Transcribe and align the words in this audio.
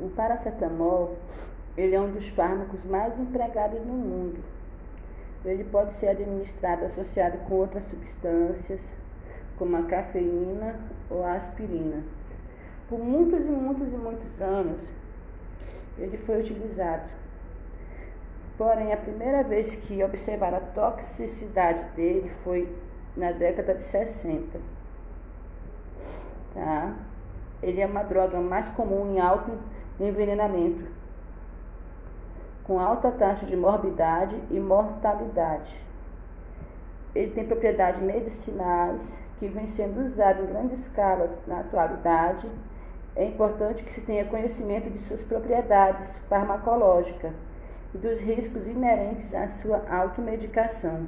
o 0.00 0.10
paracetamol 0.10 1.16
ele 1.76 1.94
é 1.94 2.00
um 2.00 2.10
dos 2.10 2.28
fármacos 2.28 2.84
mais 2.84 3.18
empregados 3.18 3.80
no 3.80 3.94
mundo. 3.94 4.44
Ele 5.44 5.64
pode 5.64 5.94
ser 5.94 6.08
administrado 6.08 6.84
associado 6.84 7.38
com 7.48 7.54
outras 7.54 7.84
substâncias, 7.86 8.94
como 9.56 9.76
a 9.76 9.82
cafeína 9.82 10.78
ou 11.10 11.24
a 11.24 11.32
aspirina. 11.32 12.02
Por 12.88 12.98
muitos 12.98 13.44
e 13.44 13.48
muitos 13.48 13.92
e 13.92 13.96
muitos 13.96 14.40
anos, 14.40 14.82
ele 15.98 16.18
foi 16.18 16.40
utilizado. 16.40 17.08
Porém, 18.58 18.92
a 18.92 18.96
primeira 18.96 19.42
vez 19.42 19.74
que 19.74 20.04
observaram 20.04 20.58
a 20.58 20.60
toxicidade 20.60 21.84
dele 21.96 22.28
foi 22.44 22.68
na 23.16 23.32
década 23.32 23.74
de 23.74 23.82
60. 23.82 24.58
Tá? 26.54 26.94
Ele 27.62 27.80
é 27.80 27.86
uma 27.86 28.02
droga 28.02 28.38
mais 28.40 28.68
comum 28.68 29.14
em 29.14 29.20
alto 29.20 29.52
envenenamento, 30.00 30.84
com 32.64 32.78
alta 32.78 33.10
taxa 33.10 33.46
de 33.46 33.56
morbidade 33.56 34.36
e 34.50 34.58
mortalidade. 34.58 35.80
Ele 37.14 37.32
tem 37.32 37.46
propriedades 37.46 38.02
medicinais 38.02 39.18
que 39.38 39.48
vem 39.48 39.66
sendo 39.66 40.04
usado 40.04 40.42
em 40.42 40.46
grande 40.46 40.74
escala 40.74 41.28
na 41.46 41.60
atualidade 41.60 42.48
é 43.14 43.26
importante 43.26 43.82
que 43.82 43.92
se 43.92 44.00
tenha 44.00 44.24
conhecimento 44.24 44.88
de 44.88 44.98
suas 44.98 45.22
propriedades 45.22 46.16
farmacológicas 46.28 47.32
e 47.94 47.98
dos 47.98 48.20
riscos 48.20 48.66
inerentes 48.66 49.34
à 49.34 49.48
sua 49.48 49.84
automedicação. 49.90 51.06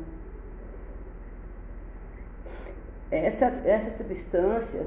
Essa, 3.10 3.46
essa 3.64 3.90
substância, 3.90 4.86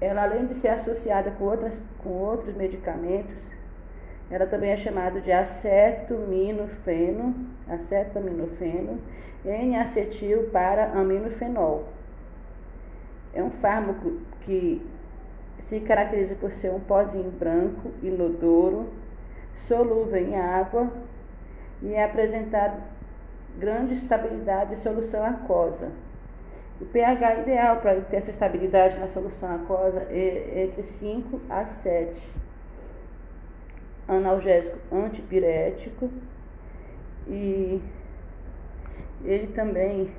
ela 0.00 0.24
além 0.24 0.46
de 0.46 0.54
ser 0.54 0.68
associada 0.68 1.30
com, 1.32 1.44
outras, 1.44 1.74
com 1.98 2.10
outros 2.10 2.54
medicamentos, 2.54 3.34
ela 4.30 4.46
também 4.46 4.70
é 4.70 4.76
chamada 4.76 5.20
de 5.20 5.30
acetaminofeno, 5.30 7.34
acetaminofeno, 7.68 8.98
N-acetil 9.44 10.50
para 10.50 10.86
aminofenol. 10.86 11.84
É 13.32 13.42
um 13.42 13.50
fármaco 13.50 14.18
que 14.40 14.84
se 15.60 15.80
caracteriza 15.80 16.34
por 16.34 16.52
ser 16.52 16.70
um 16.70 16.80
pozinho 16.80 17.30
branco, 17.30 17.90
inodoro, 18.02 18.88
solúvel 19.56 20.20
em 20.20 20.36
água 20.36 20.90
e 21.82 21.94
é 21.94 22.04
apresentado 22.04 22.82
grande 23.58 23.94
estabilidade 23.94 24.70
de 24.70 24.78
solução 24.78 25.24
aquosa. 25.24 25.90
O 26.80 26.84
pH 26.84 27.40
ideal 27.40 27.76
para 27.80 28.00
ter 28.02 28.16
essa 28.16 28.30
estabilidade 28.30 28.98
na 28.98 29.08
solução 29.08 29.54
aquosa 29.54 30.02
é 30.10 30.64
entre 30.64 30.82
5 30.82 31.40
a 31.48 31.64
7. 31.64 32.30
Analgésico 34.06 34.78
antipirético 34.94 36.10
e 37.26 37.80
ele 39.24 39.48
também 39.48 40.12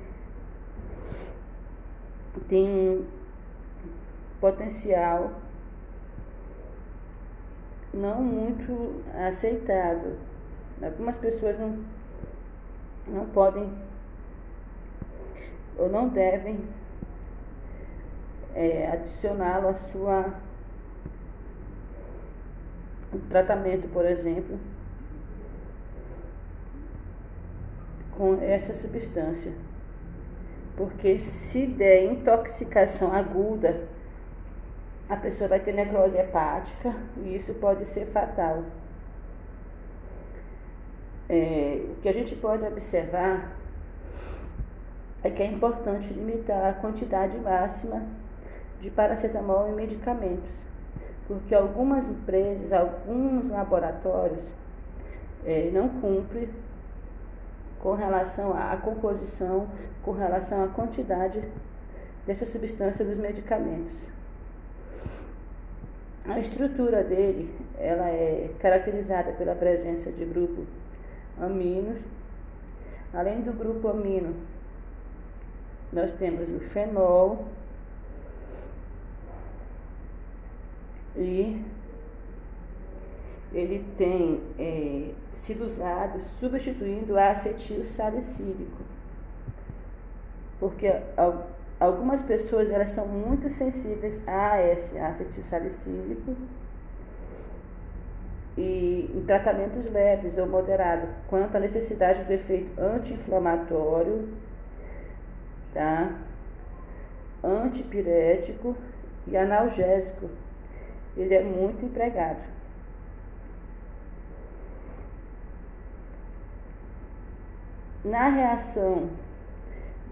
tem 2.48 2.68
um 2.68 3.06
potencial 4.40 5.32
não 7.94 8.20
muito 8.20 9.02
aceitável. 9.14 10.16
Algumas 10.82 11.16
pessoas 11.16 11.58
não, 11.58 11.78
não 13.06 13.26
podem 13.26 13.72
ou 15.78 15.88
não 15.88 16.08
devem 16.08 16.58
é, 18.54 18.90
adicioná-lo 18.90 19.68
à 19.68 19.74
sua 19.74 20.34
tratamento, 23.30 23.88
por 23.88 24.04
exemplo, 24.04 24.58
com 28.16 28.38
essa 28.42 28.74
substância. 28.74 29.52
Porque 30.76 31.18
se 31.18 31.66
der 31.66 32.04
intoxicação 32.04 33.12
aguda, 33.12 33.88
a 35.08 35.16
pessoa 35.16 35.48
vai 35.48 35.60
ter 35.60 35.72
necrose 35.72 36.18
hepática 36.18 36.94
e 37.16 37.36
isso 37.36 37.54
pode 37.54 37.86
ser 37.86 38.06
fatal. 38.06 38.64
É, 41.28 41.82
o 41.90 42.00
que 42.00 42.08
a 42.08 42.12
gente 42.12 42.34
pode 42.36 42.64
observar 42.64 43.57
é 45.22 45.30
que 45.30 45.42
é 45.42 45.46
importante 45.46 46.12
limitar 46.12 46.66
a 46.66 46.72
quantidade 46.74 47.36
máxima 47.38 48.02
de 48.80 48.90
paracetamol 48.90 49.68
em 49.68 49.74
medicamentos, 49.74 50.50
porque 51.26 51.54
algumas 51.54 52.06
empresas, 52.08 52.72
alguns 52.72 53.48
laboratórios 53.48 54.44
é, 55.44 55.70
não 55.72 55.88
cumprem 55.88 56.48
com 57.80 57.94
relação 57.94 58.56
à 58.56 58.76
composição, 58.76 59.68
com 60.02 60.12
relação 60.12 60.64
à 60.64 60.68
quantidade 60.68 61.42
dessa 62.26 62.46
substância 62.46 63.04
dos 63.04 63.18
medicamentos. 63.18 64.06
A 66.28 66.38
estrutura 66.38 67.02
dele, 67.02 67.50
ela 67.78 68.08
é 68.08 68.50
caracterizada 68.60 69.32
pela 69.32 69.54
presença 69.54 70.12
de 70.12 70.24
grupo 70.26 70.66
aminos. 71.40 71.98
Além 73.14 73.40
do 73.40 73.52
grupo 73.52 73.88
amino, 73.88 74.34
nós 75.92 76.12
temos 76.12 76.48
o 76.50 76.60
fenol 76.60 77.46
e 81.16 81.64
ele 83.52 83.84
tem 83.96 84.42
é, 84.58 85.10
sido 85.34 85.64
usado 85.64 86.22
substituindo 86.38 87.14
o 87.14 87.18
acetil 87.18 87.84
salicílico, 87.84 88.82
porque 90.60 90.92
algumas 91.80 92.20
pessoas 92.20 92.70
elas 92.70 92.90
são 92.90 93.06
muito 93.06 93.48
sensíveis 93.48 94.20
a 94.26 94.62
esse 94.62 94.98
acetil 94.98 95.42
salicílico 95.44 96.36
e 98.58 99.10
em 99.14 99.24
tratamentos 99.24 99.90
leves 99.90 100.36
ou 100.36 100.46
moderados, 100.46 101.08
quanto 101.28 101.56
à 101.56 101.60
necessidade 101.60 102.24
do 102.24 102.32
efeito 102.32 102.78
anti-inflamatório, 102.78 104.28
tá? 105.72 106.12
antipirético 107.42 108.76
e 109.26 109.36
analgésico. 109.36 110.28
Ele 111.16 111.34
é 111.34 111.42
muito 111.42 111.84
empregado. 111.84 112.42
Na 118.04 118.28
reação 118.28 119.10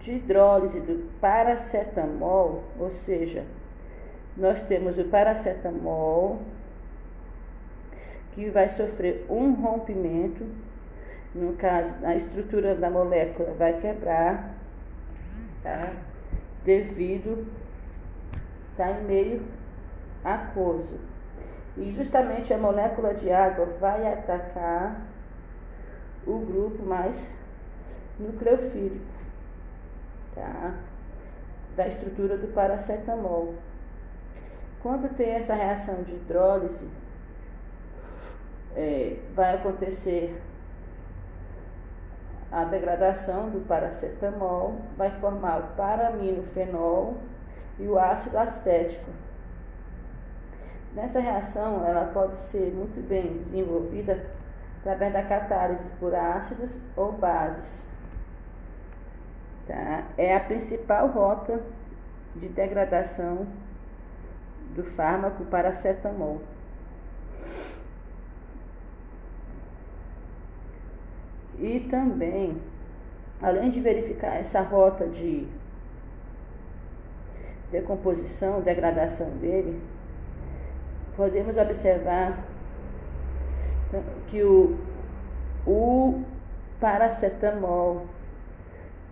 de 0.00 0.14
hidrólise 0.14 0.80
do 0.80 1.08
paracetamol, 1.20 2.64
ou 2.78 2.90
seja, 2.90 3.44
nós 4.36 4.60
temos 4.62 4.98
o 4.98 5.04
paracetamol 5.04 6.40
que 8.32 8.50
vai 8.50 8.68
sofrer 8.68 9.24
um 9.30 9.54
rompimento, 9.54 10.44
no 11.34 11.54
caso, 11.54 11.94
a 12.04 12.14
estrutura 12.14 12.74
da 12.74 12.90
molécula 12.90 13.54
vai 13.54 13.80
quebrar, 13.80 14.55
tá? 15.66 15.92
Devido 16.64 17.44
tá 18.76 18.92
em 18.92 19.04
meio 19.04 19.42
aquoso. 20.24 21.00
E 21.76 21.90
justamente 21.90 22.54
a 22.54 22.58
molécula 22.58 23.12
de 23.14 23.30
água 23.30 23.66
vai 23.80 24.12
atacar 24.12 25.02
o 26.26 26.38
grupo 26.38 26.82
mais 26.84 27.28
nucleofílico, 28.18 29.04
tá? 30.34 30.74
Da 31.76 31.88
estrutura 31.88 32.38
do 32.38 32.48
paracetamol. 32.48 33.54
Quando 34.82 35.14
tem 35.16 35.30
essa 35.30 35.54
reação 35.54 36.02
de 36.02 36.14
hidrólise, 36.14 36.88
é, 38.74 39.18
vai 39.34 39.56
acontecer 39.56 40.40
a 42.50 42.64
degradação 42.64 43.50
do 43.50 43.60
paracetamol, 43.66 44.76
vai 44.96 45.10
formar 45.18 45.58
o 45.58 45.76
paraminofenol 45.76 47.16
e 47.78 47.86
o 47.86 47.98
ácido 47.98 48.38
acético. 48.38 49.10
Nessa 50.94 51.20
reação, 51.20 51.84
ela 51.84 52.06
pode 52.06 52.38
ser 52.38 52.72
muito 52.72 53.06
bem 53.06 53.38
desenvolvida 53.38 54.24
através 54.80 55.12
da 55.12 55.22
catálise 55.22 55.86
por 56.00 56.14
ácidos 56.14 56.78
ou 56.96 57.12
bases. 57.12 57.84
Tá? 59.66 60.04
É 60.16 60.36
a 60.36 60.40
principal 60.40 61.08
rota 61.08 61.60
de 62.36 62.48
degradação 62.48 63.46
do 64.74 64.84
fármaco 64.84 65.44
paracetamol. 65.46 66.40
E 71.58 71.80
também, 71.80 72.60
além 73.40 73.70
de 73.70 73.80
verificar 73.80 74.36
essa 74.36 74.60
rota 74.60 75.06
de 75.06 75.46
decomposição, 77.70 78.60
degradação 78.60 79.30
dele, 79.38 79.80
podemos 81.16 81.56
observar 81.56 82.44
que 84.28 84.42
o, 84.42 84.76
o 85.66 86.22
paracetamol 86.78 88.06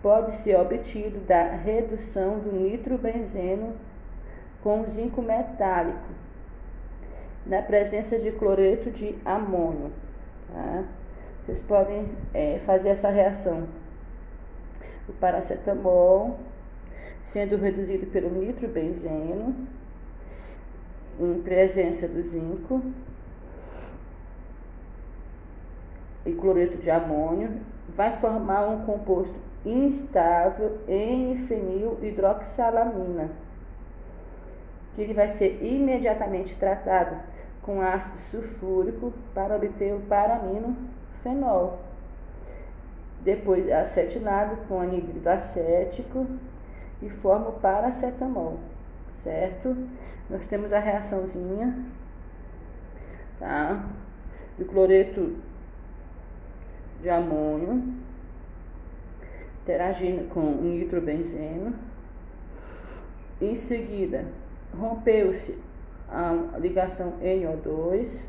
pode 0.01 0.35
ser 0.35 0.59
obtido 0.59 1.19
da 1.21 1.43
redução 1.43 2.37
do 2.39 2.51
nitrobenzeno 2.51 3.73
com 4.61 4.85
zinco 4.85 5.21
metálico 5.21 6.09
na 7.45 7.61
presença 7.61 8.19
de 8.19 8.31
cloreto 8.31 8.91
de 8.91 9.15
amônio. 9.25 9.91
Tá? 10.51 10.83
Vocês 11.45 11.61
podem 11.61 12.09
é, 12.33 12.59
fazer 12.59 12.89
essa 12.89 13.09
reação. 13.09 13.67
O 15.07 15.13
paracetamol 15.13 16.39
sendo 17.25 17.57
reduzido 17.57 18.05
pelo 18.07 18.29
nitrobenzeno 18.29 19.55
em 21.19 21.41
presença 21.41 22.07
do 22.07 22.21
zinco 22.21 22.81
e 26.25 26.33
cloreto 26.33 26.77
de 26.77 26.89
amônio, 26.89 27.59
vai 27.89 28.11
formar 28.11 28.67
um 28.67 28.85
composto 28.85 29.35
instável 29.65 30.79
em 30.87 31.37
fenil 31.47 31.97
hidroxialamina, 32.01 33.29
que 34.93 35.01
ele 35.01 35.13
vai 35.13 35.29
ser 35.29 35.63
imediatamente 35.63 36.55
tratado 36.55 37.15
com 37.61 37.81
ácido 37.81 38.17
sulfúrico 38.17 39.13
para 39.33 39.55
obter 39.55 39.93
o 39.93 40.01
paramino 40.01 40.75
fenol. 41.25 41.79
Depois 43.21 43.67
é 43.67 43.79
acetinado 43.79 44.57
com 44.67 44.79
anidrido 44.79 45.27
acético 45.27 46.27
e 47.01 47.09
forma 47.09 47.49
o 47.49 47.53
paracetamol, 47.53 48.59
certo? 49.15 49.75
Nós 50.29 50.45
temos 50.45 50.71
a 50.71 50.77
reaçãozinha, 50.77 51.75
tá? 53.39 53.83
Do 54.59 54.65
cloreto 54.65 55.35
de 57.01 57.09
amônio 57.09 57.95
interagindo 59.63 60.25
com 60.25 60.41
o 60.41 60.61
nitrobenzeno. 60.61 61.73
Em 63.41 63.55
seguida, 63.55 64.25
rompeu-se 64.79 65.57
a 66.07 66.31
ligação 66.59 67.13
NO2 67.19 68.21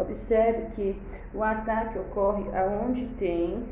Observe 0.00 0.70
que 0.74 1.00
o 1.34 1.42
ataque 1.42 1.98
ocorre 1.98 2.44
aonde 2.56 3.06
tem 3.18 3.64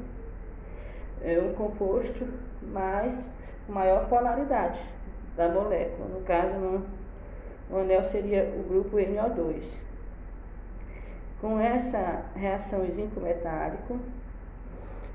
é, 1.22 1.38
um 1.38 1.54
composto 1.54 2.26
mais 2.62 3.26
maior 3.69 4.08
polaridade 4.08 4.80
da 5.36 5.48
molécula. 5.48 6.08
No 6.08 6.20
caso, 6.22 6.54
no 7.70 7.78
anel 7.78 8.04
seria 8.04 8.44
o 8.44 8.69
grupo 8.69 8.96
NO2. 8.96 9.64
Com 11.40 11.60
essa 11.60 12.25
reação 12.34 12.84
zinco 12.90 13.20
metálico, 13.20 13.98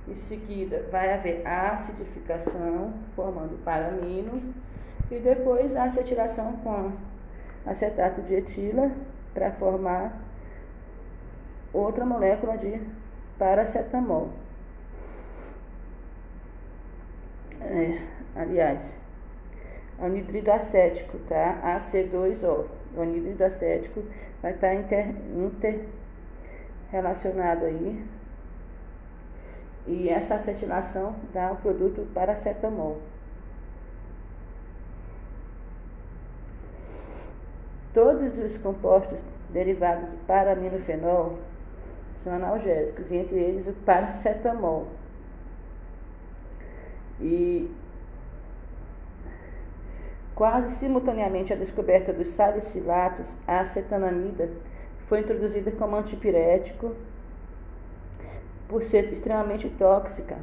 em 0.07 0.15
seguida 0.15 0.87
vai 0.91 1.13
haver 1.13 1.45
acidificação, 1.45 2.93
formando 3.15 3.61
paramino, 3.63 4.53
e 5.11 5.19
depois 5.19 5.75
a 5.75 5.83
acetilação 5.83 6.53
com 6.63 6.91
acetato 7.65 8.21
de 8.21 8.35
etila 8.35 8.91
para 9.33 9.51
formar 9.51 10.13
outra 11.73 12.05
molécula 12.05 12.57
de 12.57 12.79
paracetamol. 13.37 14.29
É, 17.59 17.99
aliás, 18.35 18.95
anidrido 19.99 20.51
acético, 20.51 21.17
tá? 21.27 21.59
AC2O. 21.79 22.67
O 22.95 23.01
anidrido 23.01 23.43
acético 23.43 24.03
vai 24.41 24.53
estar 24.53 24.75
inter, 24.75 25.09
inter 25.35 25.85
relacionado 26.91 27.65
aí. 27.65 28.05
E 29.87 30.09
essa 30.09 30.35
acetilação 30.35 31.15
dá 31.33 31.51
o 31.51 31.57
produto 31.57 32.07
paracetamol. 32.13 33.01
Todos 37.93 38.37
os 38.37 38.57
compostos 38.57 39.19
derivados 39.49 40.09
do 40.09 40.17
paraminofenol 40.25 41.37
são 42.17 42.33
analgésicos, 42.33 43.11
e 43.11 43.17
entre 43.17 43.37
eles 43.37 43.67
o 43.67 43.73
paracetamol. 43.85 44.87
E 47.19 47.69
quase 50.35 50.75
simultaneamente 50.75 51.53
à 51.53 51.55
descoberta 51.55 52.11
dos 52.11 52.29
salicilatos, 52.29 53.35
a 53.47 53.59
acetanamida 53.59 54.49
foi 55.07 55.19
introduzida 55.19 55.71
como 55.71 55.95
antipirético 55.95 56.95
por 58.67 58.83
ser 58.83 59.11
extremamente 59.13 59.69
tóxica. 59.69 60.37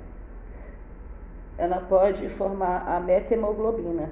Ela 1.59 1.81
pode 1.81 2.29
formar 2.31 2.89
a 2.89 3.01
metahemoglobina, 3.01 4.09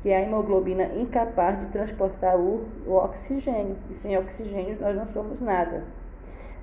que 0.00 0.10
é 0.10 0.16
a 0.16 0.22
hemoglobina 0.22 0.84
incapaz 0.94 1.58
de 1.58 1.66
transportar 1.66 2.36
o, 2.36 2.66
o 2.86 2.92
oxigênio. 2.92 3.76
E 3.90 3.94
sem 3.94 4.16
oxigênio 4.16 4.78
nós 4.80 4.96
não 4.96 5.06
somos 5.08 5.40
nada. 5.40 5.82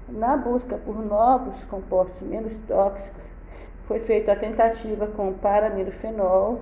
Na 0.07 0.37
busca 0.37 0.77
por 0.77 1.03
novos 1.03 1.63
compostos 1.63 2.21
menos 2.21 2.53
tóxicos, 2.67 3.23
foi 3.87 3.99
feita 3.99 4.31
a 4.31 4.35
tentativa 4.35 5.07
com 5.07 5.33
paraminofenol, 5.33 6.59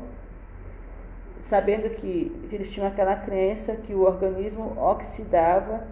sabendo 1.42 1.90
que 1.96 2.50
eles 2.52 2.72
tinham 2.72 2.88
aquela 2.88 3.16
crença 3.16 3.76
que 3.76 3.94
o 3.94 4.02
organismo 4.02 4.74
oxidava 4.78 5.86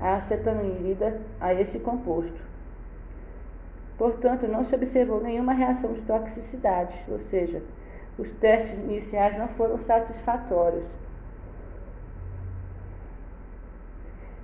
a 0.00 0.14
acetanilida 0.14 1.20
a 1.40 1.54
esse 1.54 1.78
composto. 1.80 2.40
Portanto, 3.96 4.46
não 4.46 4.64
se 4.64 4.74
observou 4.74 5.20
nenhuma 5.20 5.52
reação 5.52 5.92
de 5.92 6.00
toxicidade, 6.02 7.04
ou 7.08 7.18
seja, 7.18 7.62
os 8.18 8.30
testes 8.32 8.78
iniciais 8.78 9.36
não 9.36 9.48
foram 9.48 9.78
satisfatórios. 9.78 10.84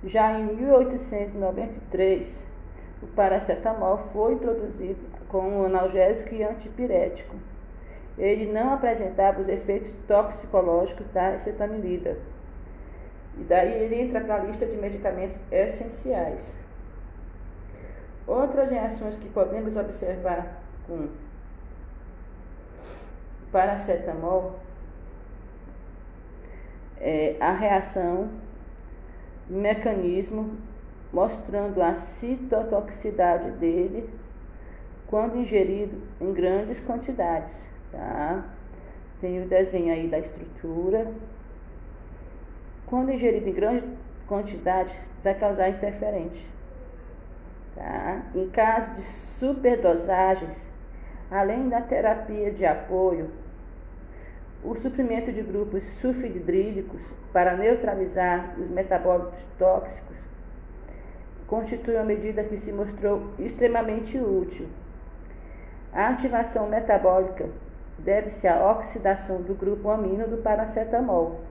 Já 0.03 0.39
em 0.39 0.55
1893, 0.55 2.45
o 3.01 3.07
paracetamol 3.07 3.97
foi 4.11 4.33
introduzido 4.33 4.99
como 5.29 5.65
analgésico 5.65 6.35
e 6.35 6.43
antipirético. 6.43 7.35
Ele 8.17 8.51
não 8.51 8.73
apresentava 8.73 9.41
os 9.41 9.49
efeitos 9.49 9.93
toxicológicos 10.07 11.07
da 11.07 11.29
acetamilida. 11.29 12.17
E 13.37 13.43
daí 13.43 13.83
ele 13.83 14.01
entra 14.01 14.21
para 14.21 14.35
a 14.35 14.39
lista 14.45 14.65
de 14.65 14.77
medicamentos 14.77 15.37
essenciais. 15.51 16.55
Outras 18.25 18.69
reações 18.69 19.15
que 19.15 19.27
podemos 19.29 19.75
observar 19.75 20.61
com 20.87 21.09
paracetamol 23.51 24.59
é 26.97 27.35
a 27.39 27.51
reação 27.51 28.29
mecanismo 29.49 30.57
mostrando 31.13 31.81
a 31.81 31.95
citotoxicidade 31.95 33.51
dele 33.51 34.09
quando 35.07 35.37
ingerido 35.37 36.01
em 36.19 36.33
grandes 36.33 36.79
quantidades, 36.79 37.55
tá? 37.91 38.43
Tem 39.21 39.41
o 39.41 39.47
desenho 39.47 39.93
aí 39.93 40.07
da 40.07 40.19
estrutura. 40.19 41.07
Quando 42.85 43.11
ingerido 43.11 43.47
em 43.47 43.53
grande 43.53 43.83
quantidade, 44.27 44.93
vai 45.23 45.33
causar 45.35 45.69
interferente. 45.69 46.47
Tá? 47.75 48.23
Em 48.33 48.49
caso 48.49 48.91
de 48.95 49.01
superdosagens, 49.01 50.69
além 51.29 51.69
da 51.69 51.81
terapia 51.81 52.51
de 52.51 52.65
apoio, 52.65 53.29
o 54.65 54.75
suprimento 54.75 55.31
de 55.31 55.41
grupos 55.43 55.85
sulfidrílicos 55.85 57.01
para 57.31 57.55
neutralizar 57.55 58.55
os 58.57 58.67
metabólitos 58.69 59.39
tóxicos 59.59 60.17
constitui 61.45 61.93
uma 61.93 62.03
medida 62.03 62.43
que 62.43 62.57
se 62.57 62.71
mostrou 62.71 63.27
extremamente 63.37 64.17
útil. 64.17 64.67
A 65.93 66.07
ativação 66.09 66.67
metabólica 66.67 67.47
deve-se 67.99 68.47
à 68.47 68.71
oxidação 68.71 69.43
do 69.43 69.53
grupo 69.53 69.91
amino 69.91 70.27
do 70.27 70.37
paracetamol. 70.37 71.41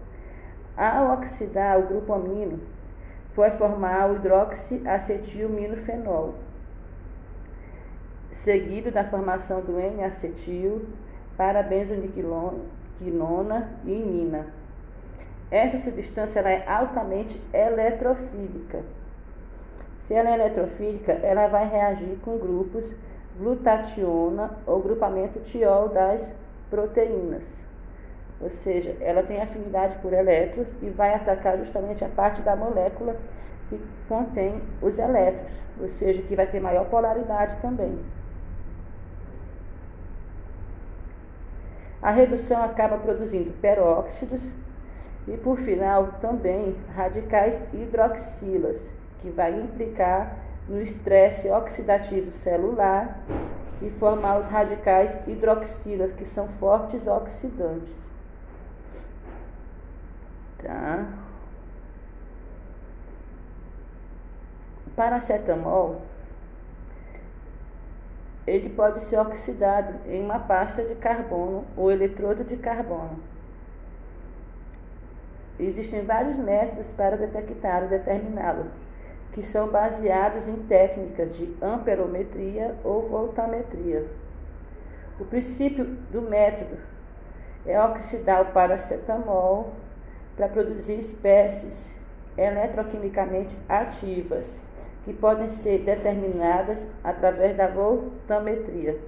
Ao 0.77 1.13
oxidar 1.13 1.79
o 1.79 1.87
grupo 1.87 2.13
amino, 2.13 2.59
foi 3.33 3.53
formar 3.53 4.11
o 4.11 4.17
hidroxiacetilminofenol, 4.17 6.35
seguido 8.33 8.91
da 8.91 9.05
formação 9.05 9.61
do 9.61 9.79
N-acetil 9.79 10.85
para 11.37 11.63
benzoniquilona 11.63 12.83
quinona 12.99 13.71
e 13.85 13.93
imina. 13.93 14.47
Essa 15.51 15.79
substância 15.79 16.41
ela 16.41 16.51
é 16.51 16.69
altamente 16.69 17.41
eletrofílica. 17.53 18.83
Se 20.01 20.15
ela 20.15 20.31
é 20.31 20.35
eletrofílica, 20.35 21.13
ela 21.13 21.47
vai 21.47 21.69
reagir 21.69 22.19
com 22.25 22.39
grupos 22.39 22.85
glutationa 23.39 24.51
ou 24.67 24.81
grupamento 24.81 25.41
tiol 25.41 25.89
das 25.89 26.29
proteínas. 26.71 27.63
ou 28.41 28.51
seja, 28.51 28.95
ela 29.01 29.23
tem 29.23 29.41
afinidade 29.41 29.97
por 29.99 30.13
elétrons 30.13 30.69
e 30.83 30.91
vai 30.91 31.15
atacar 31.15 31.57
justamente 31.57 32.05
a 32.05 32.09
parte 32.09 32.43
da 32.43 32.55
molécula 32.55 33.17
que 33.69 33.81
contém 34.09 34.61
os 34.83 34.99
elétrons, 34.99 35.53
ou 35.81 35.89
seja, 35.89 36.21
que 36.23 36.37
vai 36.37 36.47
ter 36.47 36.61
maior 36.61 36.85
polaridade 36.87 37.57
também. 37.63 37.99
A 42.05 42.11
redução 42.11 42.63
acaba 42.63 42.99
produzindo 42.99 43.51
peróxidos 43.63 44.43
e, 45.27 45.39
por 45.39 45.57
final, 45.57 46.19
também 46.21 46.77
radicais 46.95 47.59
hidroxilas, 47.73 48.79
que 49.23 49.31
vai 49.31 49.59
implicar 49.59 50.37
no 50.69 50.83
estresse 50.83 51.49
oxidativo 51.49 52.31
celular 52.31 53.21
e 53.81 53.89
formar 53.89 54.39
os 54.39 54.47
radicais 54.49 55.17
hidroxilas, 55.27 56.13
que 56.13 56.27
são 56.27 56.47
fortes 56.47 57.07
oxidantes. 57.07 57.97
Tá? 60.63 61.07
Paracetamol 64.95 66.03
ele 68.47 68.69
pode 68.69 69.03
ser 69.05 69.19
oxidado 69.19 69.95
em 70.07 70.23
uma 70.23 70.39
pasta 70.39 70.83
de 70.83 70.95
carbono 70.97 71.65
ou 71.77 71.91
eletrodo 71.91 72.45
de 72.45 72.57
carbono. 72.57 73.19
Existem 75.59 76.05
vários 76.05 76.37
métodos 76.37 76.91
para 76.93 77.17
detectar 77.17 77.85
e 77.85 77.89
determiná-lo, 77.89 78.67
que 79.33 79.43
são 79.43 79.69
baseados 79.69 80.47
em 80.49 80.57
técnicas 80.65 81.37
de 81.37 81.57
amperometria 81.63 82.75
ou 82.85 83.09
voltametria. 83.09 84.05
O 85.19 85.25
princípio 85.25 85.85
do 86.11 86.21
método 86.21 86.77
é 87.65 87.81
oxidar 87.81 88.43
o 88.43 88.53
paracetamol 88.53 89.73
para 90.37 90.49
produzir 90.49 90.99
espécies 90.99 91.95
eletroquimicamente 92.37 93.57
ativas 93.69 94.59
que 95.05 95.13
podem 95.13 95.49
ser 95.49 95.81
determinadas 95.81 96.87
através 97.03 97.57
da 97.57 97.69
voltametria. 97.69 98.99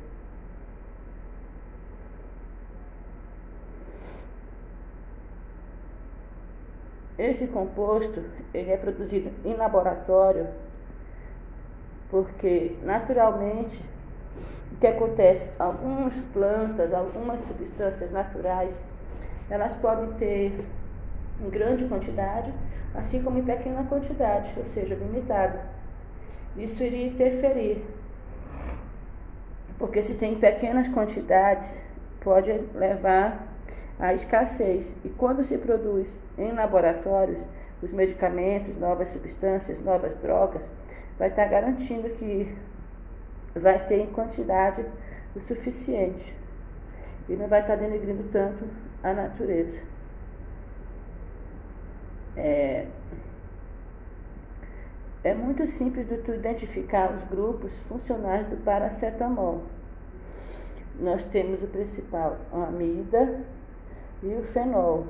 Esse 7.18 7.46
composto 7.46 8.22
ele 8.52 8.70
é 8.70 8.76
produzido 8.76 9.30
em 9.42 9.54
laboratório 9.54 10.46
porque 12.10 12.76
naturalmente 12.82 13.82
o 14.70 14.76
que 14.76 14.86
acontece, 14.86 15.50
algumas 15.58 16.12
plantas, 16.34 16.92
algumas 16.92 17.40
substâncias 17.40 18.12
naturais, 18.12 18.82
elas 19.48 19.74
podem 19.76 20.12
ter 20.18 20.62
em 21.40 21.48
grande 21.48 21.86
quantidade, 21.86 22.52
assim 22.94 23.22
como 23.22 23.38
em 23.38 23.44
pequena 23.44 23.84
quantidade, 23.84 24.52
ou 24.58 24.66
seja, 24.66 24.94
limitado 24.94 25.58
isso 26.58 26.82
iria 26.82 27.06
interferir. 27.06 27.84
Porque 29.78 30.02
se 30.02 30.14
tem 30.14 30.34
pequenas 30.36 30.88
quantidades, 30.88 31.80
pode 32.20 32.50
levar 32.74 33.46
à 33.98 34.14
escassez. 34.14 34.94
E 35.04 35.08
quando 35.10 35.44
se 35.44 35.58
produz 35.58 36.16
em 36.38 36.52
laboratórios 36.52 37.42
os 37.82 37.92
medicamentos, 37.92 38.78
novas 38.78 39.08
substâncias, 39.08 39.78
novas 39.78 40.14
drogas, 40.16 40.62
vai 41.18 41.28
estar 41.28 41.46
garantindo 41.46 42.08
que 42.10 42.54
vai 43.54 43.86
ter 43.86 44.00
em 44.00 44.06
quantidade 44.06 44.84
o 45.34 45.40
suficiente 45.40 46.34
e 47.28 47.34
não 47.34 47.48
vai 47.48 47.60
estar 47.60 47.76
denegrindo 47.76 48.24
tanto 48.30 48.64
a 49.02 49.12
natureza. 49.12 49.78
É, 52.36 52.86
é 55.26 55.34
muito 55.34 55.66
simples 55.66 56.08
de 56.08 56.18
tu 56.18 56.32
identificar 56.32 57.12
os 57.12 57.24
grupos 57.24 57.76
funcionais 57.88 58.46
do 58.46 58.56
paracetamol. 58.58 59.62
Nós 61.00 61.24
temos 61.24 61.60
o 61.64 61.66
principal, 61.66 62.36
a 62.52 62.66
amida 62.68 63.40
e 64.22 64.28
o 64.28 64.44
fenol, 64.44 65.08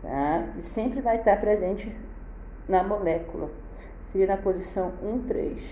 tá? 0.00 0.48
que 0.54 0.62
sempre 0.62 1.02
vai 1.02 1.18
estar 1.18 1.38
presente 1.38 1.94
na 2.66 2.82
molécula, 2.82 3.50
seria 4.04 4.28
na 4.28 4.38
posição 4.38 4.90
1, 5.02 5.26
3. 5.28 5.70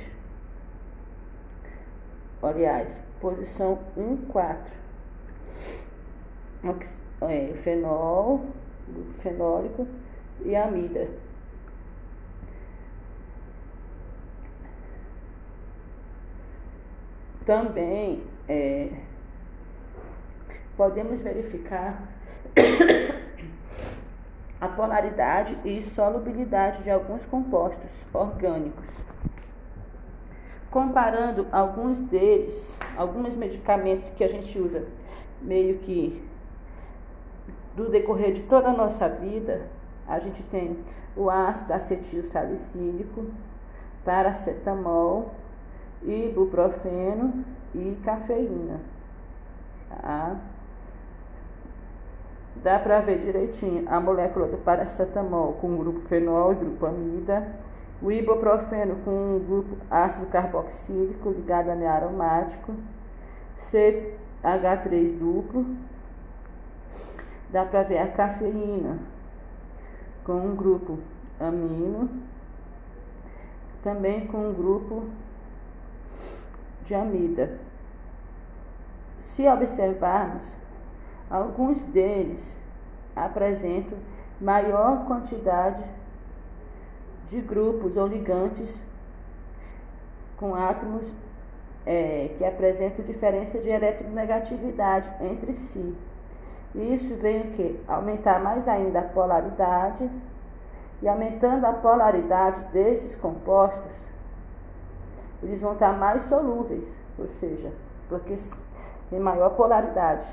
Aliás, 2.43 3.01
posição 3.19 3.79
1, 3.97 4.17
4. 4.27 4.73
É, 7.23 7.51
o 7.51 7.57
fenol, 7.57 8.45
o 8.91 9.13
fenólico 9.15 9.89
e 10.45 10.55
a 10.55 10.67
amida. 10.67 11.09
Também 17.47 18.25
é, 18.49 18.89
podemos 20.77 21.21
verificar 21.21 22.03
a 24.61 24.67
polaridade 24.67 25.57
e 25.65 25.81
solubilidade 25.85 26.83
de 26.83 26.91
alguns 26.91 27.25
compostos 27.27 28.05
orgânicos. 28.13 28.85
Comparando 30.73 31.47
alguns 31.53 32.03
deles, 32.03 32.77
alguns 32.97 33.37
medicamentos 33.37 34.11
que 34.11 34.25
a 34.25 34.29
gente 34.29 34.59
usa 34.59 34.85
meio 35.41 35.79
que 35.79 36.21
do 37.77 37.89
decorrer 37.89 38.33
de 38.33 38.43
toda 38.43 38.71
a 38.71 38.73
nossa 38.73 39.09
vida, 39.09 39.69
a 40.09 40.19
gente 40.19 40.43
tem 40.43 40.77
o 41.17 41.31
ácido 41.31 41.73
acetil 41.73 42.25
salicílico, 42.25 43.27
paracetamol, 44.05 45.36
ibuprofeno 46.07 47.45
e 47.75 47.99
cafeína. 48.05 48.81
Tá? 49.89 50.37
Dá 52.63 52.79
para 52.79 53.01
ver 53.01 53.19
direitinho 53.19 53.85
a 53.87 54.01
molécula 54.01 54.47
do 54.47 54.57
paracetamol 54.59 55.55
com 55.55 55.75
o 55.75 55.79
grupo 55.79 56.01
fenol 56.09 56.53
e 56.53 56.57
grupo 56.57 56.87
amida, 56.87 57.47
o 58.03 58.11
ibuprofeno 58.11 58.97
com 59.05 59.37
o 59.37 59.41
grupo 59.41 59.77
ácido 59.91 60.27
carboxílico 60.27 61.31
ligado 61.31 61.71
a 61.71 61.93
aromático, 61.93 62.75
CH3 63.59 65.19
duplo. 65.19 65.67
Dá 67.51 67.65
para 67.65 67.83
ver 67.85 67.99
a 67.99 68.09
cafeína 68.09 68.99
com 70.25 70.35
um 70.35 70.57
grupo 70.57 70.99
amino, 71.39 72.11
também 73.83 74.27
com 74.27 74.39
um 74.39 74.53
grupo 74.53 75.05
de 76.87 76.95
amida. 76.95 77.59
Se 79.21 79.47
observarmos, 79.47 80.55
alguns 81.29 81.83
deles 81.83 82.57
apresentam 83.15 83.99
maior 84.41 85.05
quantidade 85.07 85.83
de 87.27 87.41
grupos 87.41 87.97
ou 87.97 88.07
ligantes 88.07 88.81
com 90.37 90.55
átomos 90.55 91.13
é, 91.85 92.31
que 92.37 92.45
apresentam 92.45 93.05
diferença 93.05 93.59
de 93.59 93.69
eletronegatividade 93.69 95.11
entre 95.21 95.55
si. 95.55 95.95
Isso 96.75 97.15
vem 97.17 97.43
o 97.43 97.51
que? 97.53 97.81
Aumentar 97.89 98.41
mais 98.41 98.69
ainda 98.69 99.01
a 99.01 99.03
polaridade 99.03 100.09
e 101.01 101.09
aumentando 101.09 101.65
a 101.65 101.73
polaridade 101.73 102.73
desses 102.73 103.15
compostos, 103.15 103.95
eles 105.43 105.61
vão 105.61 105.75
estar 105.75 105.93
mais 105.93 106.23
solúveis, 106.25 106.97
ou 107.19 107.29
seja, 107.29 107.73
porque 108.09 108.37
tem 109.11 109.21
maior 109.21 109.51
polaridade. 109.51 110.27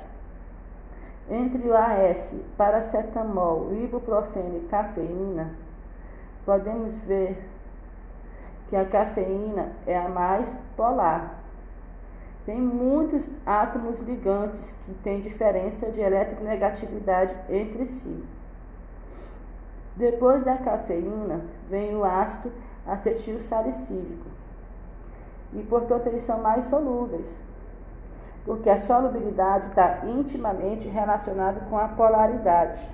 Entre 1.28 1.68
o 1.68 1.76
AS, 1.76 2.34
paracetamol, 2.56 3.72
ibuprofeno 3.72 4.58
e 4.58 4.68
cafeína, 4.68 5.54
podemos 6.44 6.96
ver 7.04 7.48
que 8.68 8.76
a 8.76 8.84
cafeína 8.84 9.72
é 9.86 9.96
a 9.96 10.08
mais 10.08 10.54
polar. 10.76 11.42
Tem 12.44 12.60
muitos 12.60 13.30
átomos 13.46 14.00
ligantes 14.00 14.72
que 14.84 14.92
têm 14.94 15.22
diferença 15.22 15.90
de 15.90 16.00
eletronegatividade 16.00 17.34
entre 17.48 17.86
si. 17.86 18.22
Depois 19.96 20.44
da 20.44 20.58
cafeína 20.58 21.40
vem 21.70 21.96
o 21.96 22.04
ácido 22.04 22.52
acetil 22.86 23.40
salicílico 23.40 24.33
e, 25.52 25.62
portanto, 25.62 26.06
eles 26.06 26.24
são 26.24 26.40
mais 26.40 26.64
solúveis, 26.64 27.28
porque 28.44 28.70
a 28.70 28.78
solubilidade 28.78 29.68
está 29.68 30.06
intimamente 30.06 30.88
relacionada 30.88 31.60
com 31.68 31.78
a 31.78 31.88
polaridade. 31.88 32.84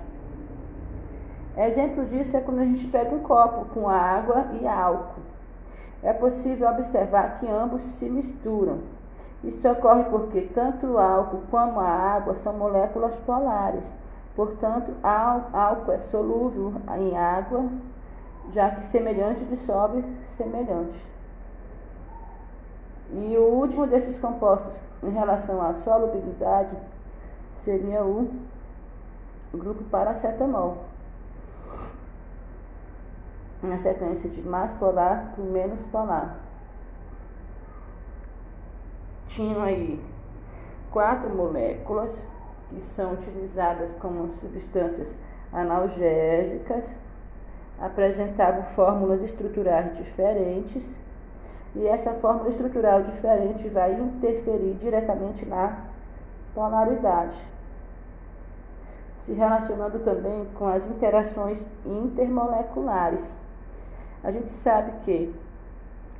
Exemplo 1.57 2.05
disso 2.05 2.37
é 2.37 2.41
quando 2.41 2.59
a 2.59 2.65
gente 2.65 2.87
pega 2.87 3.13
um 3.13 3.19
copo 3.19 3.65
com 3.73 3.89
água 3.89 4.47
e 4.61 4.67
álcool. 4.67 5.21
É 6.01 6.13
possível 6.13 6.69
observar 6.69 7.39
que 7.39 7.47
ambos 7.47 7.83
se 7.83 8.09
misturam 8.09 8.79
Isso 9.43 9.69
ocorre 9.69 10.03
porque 10.05 10.41
tanto 10.53 10.85
o 10.87 10.97
álcool 10.97 11.43
como 11.51 11.79
a 11.79 11.87
água 11.87 12.35
são 12.35 12.53
moléculas 12.53 13.15
polares. 13.17 13.91
Portanto, 14.35 14.93
álcool 15.03 15.91
é 15.91 15.99
solúvel 15.99 16.73
em 16.97 17.17
água, 17.17 17.65
já 18.49 18.69
que 18.71 18.85
semelhante 18.85 19.43
dissolve 19.45 20.03
semelhante. 20.25 21.05
E 23.13 23.37
o 23.37 23.43
último 23.43 23.85
desses 23.85 24.17
compostos 24.17 24.79
em 25.03 25.09
relação 25.09 25.61
à 25.61 25.73
solubilidade 25.73 26.77
seria 27.55 28.03
o 28.05 28.29
grupo 29.53 29.83
paracetamol. 29.85 30.85
Na 33.61 33.77
sequência 33.77 34.29
de 34.29 34.41
mais 34.41 34.73
polar 34.73 35.33
para 35.35 35.43
menos 35.43 35.85
polar. 35.87 36.39
Tinham 39.27 39.61
aí 39.61 40.03
quatro 40.89 41.29
moléculas 41.29 42.25
que 42.69 42.81
são 42.81 43.13
utilizadas 43.13 43.93
como 43.99 44.33
substâncias 44.33 45.15
analgésicas, 45.51 46.91
apresentavam 47.79 48.63
fórmulas 48.63 49.21
estruturais 49.21 49.97
diferentes 49.97 51.00
e 51.75 51.87
essa 51.87 52.13
fórmula 52.13 52.49
estrutural 52.49 53.01
diferente 53.01 53.67
vai 53.69 53.93
interferir 53.93 54.73
diretamente 54.75 55.45
na 55.45 55.85
polaridade, 56.53 57.41
se 59.19 59.31
relacionando 59.33 59.99
também 59.99 60.45
com 60.55 60.67
as 60.67 60.85
interações 60.85 61.65
intermoleculares. 61.85 63.37
A 64.23 64.31
gente 64.31 64.51
sabe 64.51 64.91
que 65.03 65.33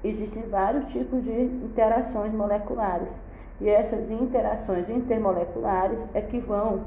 existem 0.04 0.44
vários 0.44 0.92
tipos 0.92 1.24
de 1.24 1.32
interações 1.32 2.34
moleculares 2.34 3.20
e 3.60 3.70
essas 3.70 4.10
interações 4.10 4.90
intermoleculares 4.90 6.08
é 6.14 6.22
que 6.22 6.40
vão 6.40 6.84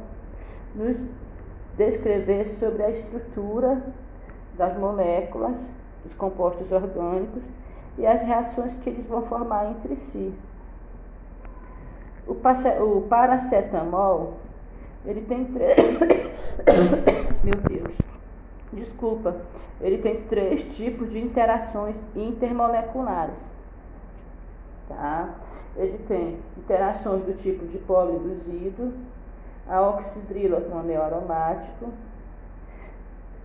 nos 0.74 1.04
descrever 1.76 2.48
sobre 2.48 2.82
a 2.82 2.90
estrutura 2.90 3.82
das 4.56 4.76
moléculas, 4.78 5.68
dos 6.02 6.14
compostos 6.14 6.72
orgânicos 6.72 7.42
e 7.98 8.06
as 8.06 8.22
reações 8.22 8.76
que 8.76 8.90
eles 8.90 9.06
vão 9.06 9.22
formar 9.22 9.70
entre 9.70 9.96
si. 9.96 10.32
O, 12.26 13.02
paracetamol, 13.02 14.38
ele 15.04 15.20
tem 15.22 15.44
três. 15.44 15.76
Meu 17.44 17.54
Deus. 17.68 17.96
Desculpa. 18.72 19.36
Ele 19.80 19.98
tem 19.98 20.22
três 20.22 20.62
tipos 20.74 21.12
de 21.12 21.20
interações 21.20 22.00
intermoleculares. 22.16 23.48
Tá? 24.88 25.34
Ele 25.76 25.98
tem 26.08 26.38
interações 26.56 27.22
do 27.24 27.34
tipo 27.34 27.66
de 27.66 27.78
polo 27.78 28.16
induzido, 28.16 28.94
a 29.68 29.80
oxidrila 29.82 30.60
com 30.60 30.78
anel 30.78 31.02
aromático, 31.02 31.92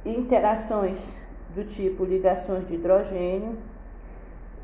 interações 0.05 1.15
do 1.55 1.63
tipo 1.65 2.05
ligações 2.05 2.67
de 2.67 2.75
hidrogênio, 2.75 3.57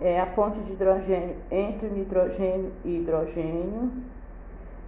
é 0.02 0.20
a 0.20 0.26
ponte 0.26 0.60
de 0.60 0.74
hidrogênio 0.74 1.36
entre 1.50 1.88
nitrogênio 1.90 2.72
e 2.84 2.98
hidrogênio, 2.98 3.92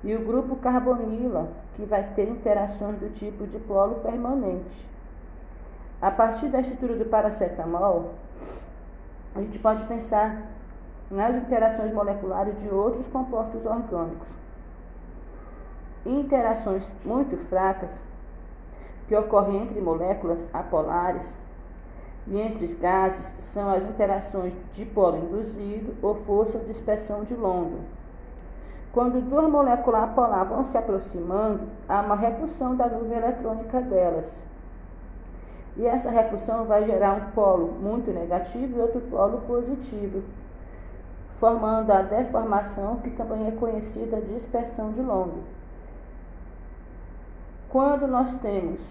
e 0.04 0.16
o 0.16 0.26
grupo 0.26 0.56
carbonila, 0.58 1.50
que 1.76 1.84
vai 1.86 2.04
ter 2.16 2.30
interações 2.30 2.98
do 3.00 3.10
tipo 3.14 3.48
de 3.48 3.58
polo 3.60 3.96
permanente. 3.96 4.88
A 6.02 6.12
partir 6.12 6.48
da 6.50 6.62
estrutura 6.62 6.96
do 6.96 7.06
paracetamol, 7.06 8.12
a 9.34 9.42
gente 9.42 9.58
pode 9.60 9.84
pensar 9.86 10.44
nas 11.10 11.36
interações 11.36 11.94
moleculares 11.94 12.60
de 12.62 12.70
outros 12.70 13.08
compostos 13.08 13.66
orgânicos. 13.66 14.28
Interações 16.06 16.88
muito 17.04 17.38
fracas 17.38 18.02
que 19.08 19.16
ocorrem 19.16 19.64
entre 19.64 19.82
moléculas 19.82 20.46
apolares 20.54 21.36
e 22.30 22.40
entre 22.40 22.68
gases 22.76 23.34
são 23.40 23.70
as 23.70 23.86
interações 23.86 24.54
de 24.74 24.86
polo 24.86 25.18
induzido 25.18 25.96
ou 26.02 26.16
força 26.16 26.60
de 26.60 26.66
dispersão 26.66 27.24
de 27.24 27.34
London. 27.34 27.80
Quando 28.92 29.22
duas 29.22 29.50
moléculas 29.50 30.04
apolares 30.04 30.50
vão 30.50 30.66
se 30.66 30.78
aproximando, 30.78 31.62
há 31.88 32.02
uma 32.02 32.16
repulsão 32.16 32.76
da 32.76 32.88
nuvem 32.88 33.18
eletrônica 33.18 33.80
delas. 33.82 34.42
E 35.78 35.86
essa 35.86 36.10
repulsão 36.10 36.66
vai 36.66 36.84
gerar 36.84 37.14
um 37.14 37.32
polo 37.32 37.68
muito 37.80 38.12
negativo 38.12 38.78
e 38.78 38.82
outro 38.82 39.00
polo 39.02 39.42
positivo, 39.42 40.24
formando 41.36 41.92
a 41.92 42.02
deformação, 42.02 42.98
que 42.98 43.12
também 43.12 43.48
é 43.48 43.52
conhecida 43.52 44.20
de 44.20 44.34
dispersão 44.34 44.92
de 44.92 45.02
London. 45.02 45.44
Quando 47.70 48.08
nós 48.08 48.34
temos 48.36 48.82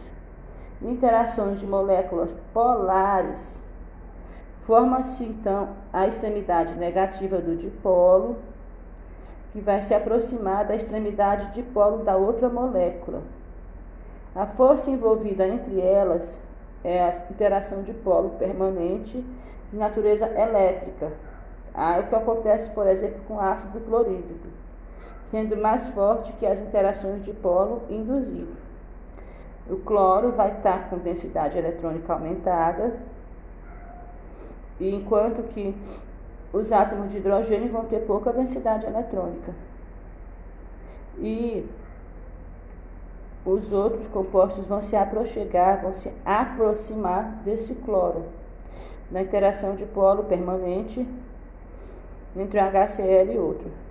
interações 0.82 1.60
de 1.60 1.66
moléculas 1.66 2.34
polares, 2.52 3.62
forma-se 4.60 5.24
então 5.24 5.70
a 5.92 6.06
extremidade 6.06 6.74
negativa 6.74 7.38
do 7.38 7.56
dipolo, 7.56 8.36
que 9.52 9.60
vai 9.60 9.80
se 9.80 9.94
aproximar 9.94 10.64
da 10.64 10.76
extremidade 10.76 11.54
dipolo 11.54 12.04
da 12.04 12.16
outra 12.16 12.48
molécula. 12.48 13.22
A 14.34 14.44
força 14.44 14.90
envolvida 14.90 15.46
entre 15.46 15.80
elas 15.80 16.38
é 16.84 17.02
a 17.02 17.16
interação 17.30 17.82
de 17.82 17.94
polo 17.94 18.30
permanente 18.38 19.24
de 19.72 19.78
natureza 19.78 20.26
elétrica. 20.26 21.10
Ah, 21.74 21.96
é 21.96 22.00
o 22.00 22.06
que 22.06 22.14
acontece, 22.14 22.68
por 22.70 22.86
exemplo, 22.86 23.20
com 23.26 23.40
ácido 23.40 23.80
clorídrico, 23.80 24.48
sendo 25.24 25.56
mais 25.56 25.86
forte 25.88 26.32
que 26.34 26.46
as 26.46 26.60
interações 26.60 27.24
de 27.24 27.32
polo 27.32 27.82
induzido. 27.88 28.65
O 29.68 29.76
cloro 29.76 30.30
vai 30.32 30.52
estar 30.52 30.88
com 30.88 30.98
densidade 30.98 31.58
eletrônica 31.58 32.12
aumentada, 32.12 32.96
enquanto 34.80 35.42
que 35.48 35.74
os 36.52 36.70
átomos 36.70 37.10
de 37.10 37.18
hidrogênio 37.18 37.72
vão 37.72 37.84
ter 37.84 38.00
pouca 38.00 38.32
densidade 38.32 38.86
eletrônica. 38.86 39.52
E 41.18 41.66
os 43.44 43.72
outros 43.72 44.06
compostos 44.08 44.66
vão 44.66 44.80
se 44.80 44.94
aproximar, 44.94 45.80
vão 45.82 45.94
se 45.94 46.12
aproximar 46.24 47.24
desse 47.44 47.74
cloro, 47.74 48.24
na 49.10 49.22
interação 49.22 49.74
de 49.74 49.84
polo 49.86 50.24
permanente 50.24 51.06
entre 52.36 52.60
um 52.60 52.64
HCl 52.64 53.32
e 53.32 53.38
outro. 53.38 53.85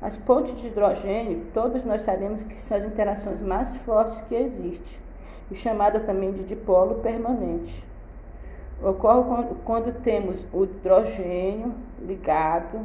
As 0.00 0.18
pontes 0.18 0.54
de 0.60 0.66
hidrogênio, 0.68 1.46
todos 1.54 1.84
nós 1.84 2.02
sabemos 2.02 2.42
que 2.42 2.62
são 2.62 2.76
as 2.76 2.84
interações 2.84 3.40
mais 3.40 3.74
fortes 3.78 4.20
que 4.28 4.34
existem, 4.34 5.00
e 5.50 5.54
chamada 5.54 6.00
também 6.00 6.32
de 6.32 6.44
dipolo 6.44 6.96
permanente. 6.96 7.82
Ocorre 8.82 9.24
quando, 9.24 9.64
quando 9.64 10.02
temos 10.02 10.46
o 10.52 10.64
hidrogênio 10.64 11.74
ligado 11.98 12.80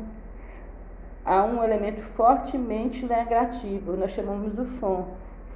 a 1.26 1.44
um 1.44 1.62
elemento 1.62 2.02
fortemente 2.02 3.06
negativo, 3.06 3.98
nós 3.98 4.12
chamamos 4.12 4.54
do 4.54 4.66
FON, 4.66 5.06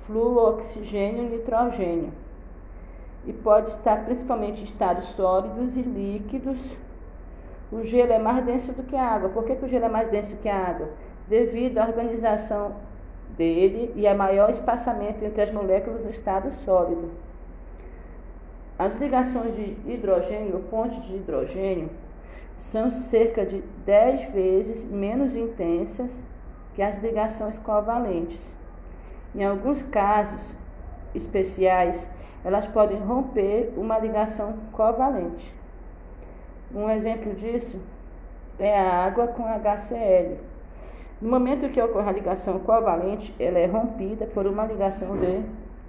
fluoxigênio 0.05 1.29
nitrogênio. 1.29 2.11
E 3.25 3.31
pode 3.31 3.69
estar 3.69 4.03
principalmente 4.03 4.61
em 4.61 4.65
estados 4.65 5.05
sólidos 5.15 5.75
e 5.77 5.81
líquidos. 5.81 6.59
O 7.71 7.83
gelo 7.83 8.11
é 8.11 8.19
mais 8.19 8.45
denso 8.45 8.73
do 8.73 8.83
que 8.83 8.95
a 8.95 9.07
água. 9.07 9.29
Por 9.29 9.45
que, 9.45 9.55
que 9.55 9.65
o 9.65 9.69
gelo 9.69 9.85
é 9.85 9.89
mais 9.89 10.09
denso 10.11 10.29
do 10.29 10.37
que 10.37 10.49
a 10.49 10.67
água? 10.67 10.89
Devido 11.27 11.77
à 11.79 11.85
organização 11.85 12.75
dele 13.37 13.91
e 13.95 14.07
a 14.07 14.13
maior 14.13 14.49
espaçamento 14.49 15.23
entre 15.23 15.41
as 15.41 15.51
moléculas 15.51 16.03
no 16.03 16.09
estado 16.09 16.51
sólido. 16.63 17.11
As 18.77 18.95
ligações 18.97 19.55
de 19.55 19.77
hidrogênio, 19.85 20.59
pontes 20.69 21.03
de 21.05 21.15
hidrogênio, 21.15 21.89
são 22.57 22.91
cerca 22.91 23.45
de 23.45 23.61
10 23.85 24.31
vezes 24.31 24.83
menos 24.89 25.35
intensas 25.35 26.11
que 26.73 26.81
as 26.81 27.01
ligações 27.01 27.57
covalentes. 27.57 28.53
Em 29.33 29.43
alguns 29.43 29.81
casos 29.83 30.55
especiais, 31.13 32.07
elas 32.43 32.67
podem 32.67 32.99
romper 32.99 33.73
uma 33.75 33.97
ligação 33.97 34.55
covalente. 34.71 35.53
Um 36.73 36.89
exemplo 36.89 37.33
disso 37.33 37.79
é 38.59 38.77
a 38.77 39.05
água 39.05 39.27
com 39.27 39.43
HCl, 39.43 40.37
no 41.21 41.29
momento 41.29 41.71
que 41.71 41.81
ocorre 41.81 42.09
a 42.09 42.13
ligação 42.13 42.59
covalente, 42.59 43.33
ela 43.39 43.57
é 43.57 43.65
rompida 43.65 44.25
por 44.27 44.45
uma 44.45 44.65
ligação 44.65 45.17
de 45.17 45.41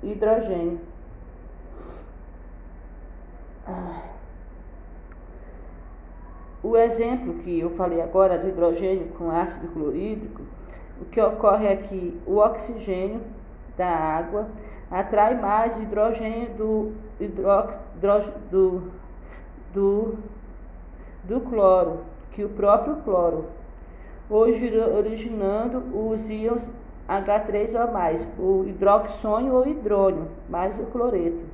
hidrogênio. 0.02 0.80
O 6.62 6.76
exemplo 6.76 7.34
que 7.34 7.60
eu 7.60 7.70
falei 7.70 8.00
agora 8.00 8.38
do 8.38 8.48
hidrogênio 8.48 9.08
com 9.18 9.30
ácido 9.30 9.68
clorídrico, 9.68 10.42
o 11.00 11.04
que 11.04 11.20
ocorre 11.20 11.66
é 11.66 11.76
que 11.76 12.20
o 12.26 12.36
oxigênio 12.36 13.20
da 13.76 13.88
água 13.88 14.48
atrai 14.90 15.40
mais 15.40 15.76
hidrogênio 15.76 16.50
do, 16.54 16.92
hidro, 17.20 17.46
do, 18.50 18.92
do, 19.72 20.18
do 21.24 21.40
cloro 21.40 22.00
que 22.32 22.44
o 22.44 22.48
próprio 22.48 22.96
cloro. 22.96 23.46
Originando 24.28 25.78
os 25.94 26.28
íons 26.28 26.62
H3 27.08 27.80
ou 27.80 27.92
mais, 27.92 28.26
o 28.38 28.64
hidroxônio 28.66 29.54
ou 29.54 29.66
hidrônio, 29.66 30.28
mais 30.48 30.78
o 30.78 30.86
cloreto. 30.86 31.44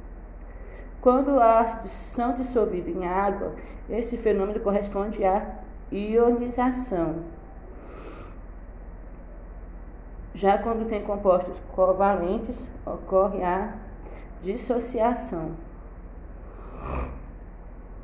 Quando 1.00 1.40
ácidos 1.40 1.90
são 1.90 2.34
dissolvidos 2.34 2.94
em 2.94 3.06
água, 3.06 3.52
esse 3.90 4.16
fenômeno 4.16 4.60
corresponde 4.60 5.24
à 5.24 5.58
ionização. 5.90 7.16
Já 10.34 10.56
quando 10.56 10.88
tem 10.88 11.02
compostos 11.02 11.54
covalentes, 11.72 12.64
ocorre 12.86 13.42
a 13.42 13.74
dissociação. 14.42 15.50